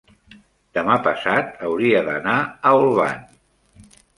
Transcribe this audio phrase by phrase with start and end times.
[0.77, 3.25] demà passat hauria d'anar a Olvan.